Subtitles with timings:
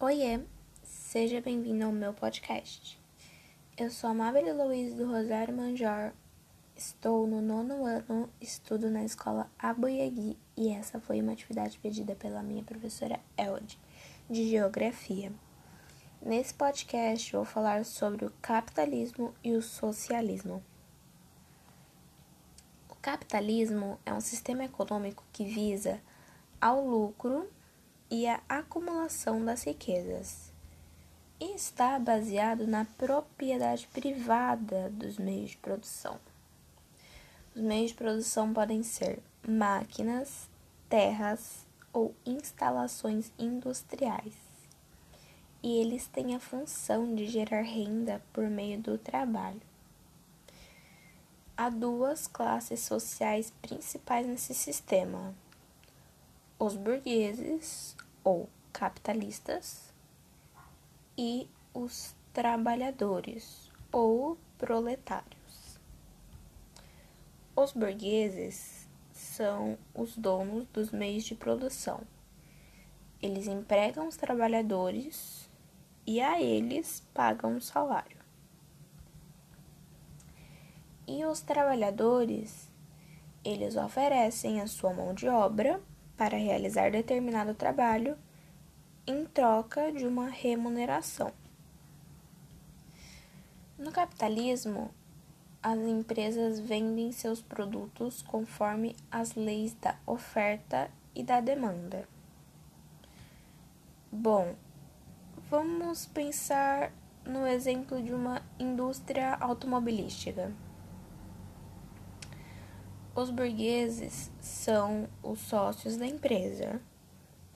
[0.00, 0.38] Oiê,
[0.84, 3.02] seja bem-vindo ao meu podcast.
[3.76, 6.12] Eu sou a Mabel Luiz do Rosário Manjor,
[6.76, 12.44] estou no nono ano, estudo na escola Aboiegui e essa foi uma atividade pedida pela
[12.44, 13.76] minha professora Elde,
[14.30, 15.32] de Geografia.
[16.22, 20.62] Nesse podcast vou falar sobre o capitalismo e o socialismo.
[22.88, 26.00] O capitalismo é um sistema econômico que visa
[26.60, 27.50] ao lucro
[28.10, 30.50] e a acumulação das riquezas.
[31.40, 36.18] E está baseado na propriedade privada dos meios de produção.
[37.54, 40.48] Os meios de produção podem ser máquinas,
[40.88, 44.34] terras ou instalações industriais.
[45.62, 49.60] E eles têm a função de gerar renda por meio do trabalho.
[51.56, 55.34] Há duas classes sociais principais nesse sistema:
[56.58, 57.96] os burgueses
[58.28, 59.90] ou capitalistas
[61.16, 65.80] e os trabalhadores ou proletários.
[67.56, 72.02] Os burgueses são os donos dos meios de produção.
[73.22, 75.48] Eles empregam os trabalhadores
[76.06, 78.18] e a eles pagam o salário.
[81.06, 82.68] E os trabalhadores,
[83.42, 85.80] eles oferecem a sua mão de obra
[86.18, 88.18] para realizar determinado trabalho
[89.06, 91.32] em troca de uma remuneração.
[93.78, 94.90] No capitalismo,
[95.62, 102.06] as empresas vendem seus produtos conforme as leis da oferta e da demanda.
[104.10, 104.56] Bom,
[105.48, 106.92] vamos pensar
[107.24, 110.52] no exemplo de uma indústria automobilística.
[113.18, 116.80] Os burgueses são os sócios da empresa.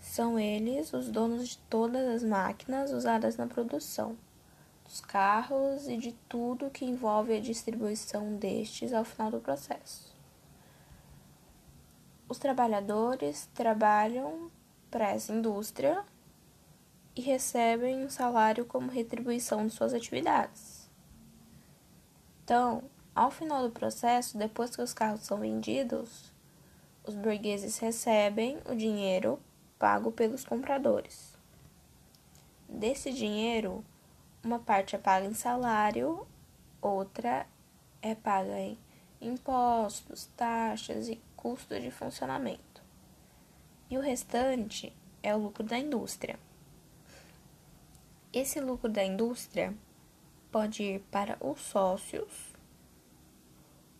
[0.00, 4.18] São eles os donos de todas as máquinas usadas na produção,
[4.84, 10.12] dos carros e de tudo que envolve a distribuição destes ao final do processo.
[12.28, 14.50] Os trabalhadores trabalham
[14.90, 16.04] para essa indústria
[17.14, 20.90] e recebem um salário como retribuição de suas atividades.
[22.42, 22.82] Então,
[23.14, 26.32] ao final do processo, depois que os carros são vendidos,
[27.04, 29.38] os burgueses recebem o dinheiro
[29.78, 31.36] pago pelos compradores.
[32.68, 33.84] Desse dinheiro,
[34.42, 36.26] uma parte é paga em salário,
[36.80, 37.46] outra
[38.00, 38.78] é paga em
[39.20, 42.82] impostos, taxas e custos de funcionamento.
[43.90, 46.38] E o restante é o lucro da indústria.
[48.32, 49.74] Esse lucro da indústria
[50.50, 52.51] pode ir para os sócios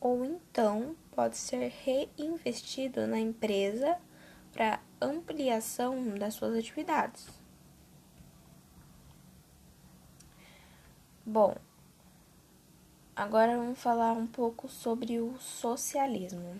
[0.00, 3.98] ou então pode ser reinvestido na empresa
[4.52, 7.28] para ampliação das suas atividades.
[11.24, 11.54] Bom,
[13.14, 16.58] agora vamos falar um pouco sobre o socialismo.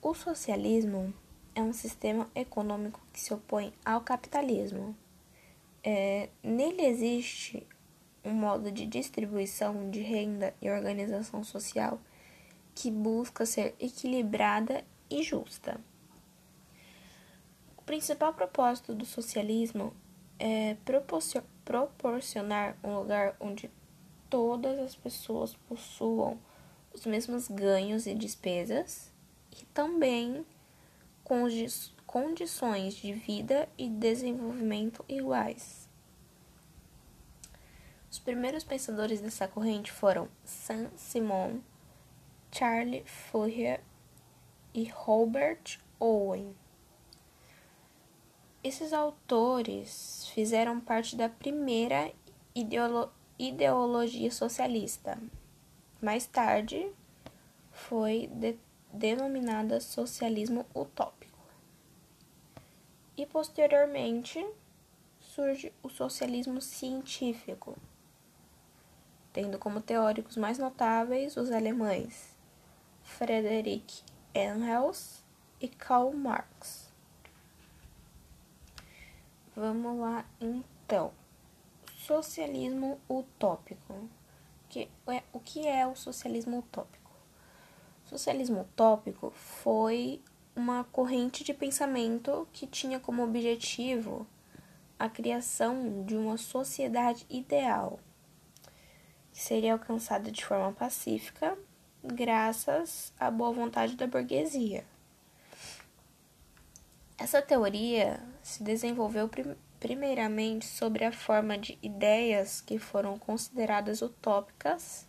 [0.00, 1.12] O socialismo
[1.54, 4.96] é um sistema econômico que se opõe ao capitalismo.
[5.82, 7.66] É, nele existe
[8.24, 12.00] um modo de distribuição de renda e organização social
[12.74, 15.80] que busca ser equilibrada e justa.
[17.76, 19.92] O principal propósito do socialismo
[20.38, 20.76] é
[21.64, 23.70] proporcionar um lugar onde
[24.30, 26.38] todas as pessoas possuam
[26.92, 29.12] os mesmos ganhos e despesas
[29.50, 30.44] e também
[32.06, 35.81] condições de vida e desenvolvimento iguais.
[38.12, 41.60] Os primeiros pensadores dessa corrente foram Saint-Simon,
[42.50, 43.80] Charles Fourier
[44.74, 46.54] e Robert Owen.
[48.62, 52.12] Esses autores fizeram parte da primeira
[52.54, 55.18] ideolo ideologia socialista.
[55.98, 56.92] Mais tarde,
[57.70, 58.58] foi de
[58.92, 61.38] denominada socialismo utópico.
[63.16, 64.46] E posteriormente
[65.18, 67.74] surge o socialismo científico
[69.32, 72.36] tendo como teóricos mais notáveis os alemães
[73.02, 75.22] Friedrich Engels
[75.60, 76.90] e Karl Marx.
[79.54, 81.12] Vamos lá então.
[81.98, 84.08] Socialismo utópico.
[84.68, 87.10] Que é, o que é o socialismo utópico?
[88.06, 90.22] Socialismo utópico foi
[90.56, 94.26] uma corrente de pensamento que tinha como objetivo
[94.98, 97.98] a criação de uma sociedade ideal
[99.32, 101.56] que seria alcançada de forma pacífica,
[102.04, 104.84] graças à boa vontade da burguesia.
[107.16, 115.08] Essa teoria se desenvolveu prim primeiramente sobre a forma de ideias que foram consideradas utópicas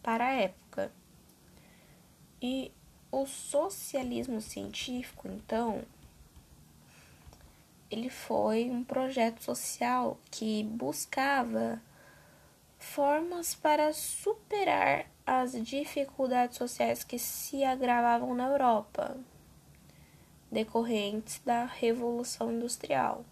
[0.00, 0.92] para a época.
[2.40, 2.70] E
[3.10, 5.82] o socialismo científico, então,
[7.90, 11.82] ele foi um projeto social que buscava
[12.80, 19.16] formas para superar as dificuldades sociais que se agravavam na Europa,
[20.50, 23.24] decorrentes da Revolução Industrial.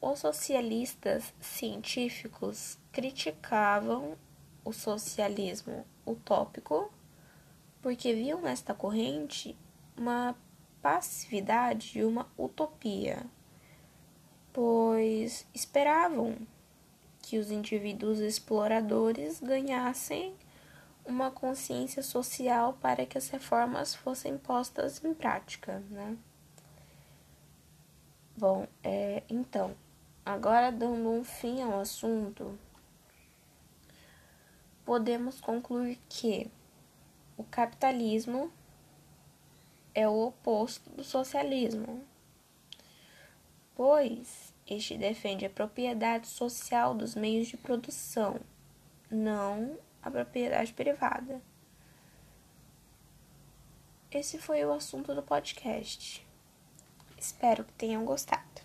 [0.00, 4.16] Os socialistas científicos criticavam
[4.64, 6.92] o socialismo utópico
[7.82, 9.58] porque viam nesta corrente
[9.96, 10.36] uma
[10.80, 13.26] passividade e uma utopia,
[14.52, 16.36] pois esperavam
[17.22, 20.34] que os indivíduos exploradores ganhassem
[21.06, 26.16] uma consciência social para que as reformas fossem postas em prática, né?
[28.36, 29.74] Bom, é, então,
[30.24, 32.58] agora dando um fim ao assunto,
[34.84, 36.50] podemos concluir que
[37.36, 38.52] o capitalismo
[39.94, 42.02] é o oposto do socialismo,
[43.74, 48.40] pois este defende a propriedade social dos meios de produção,
[49.10, 51.42] não a propriedade privada.
[54.10, 56.26] Esse foi o assunto do podcast.
[57.18, 58.61] Espero que tenham gostado.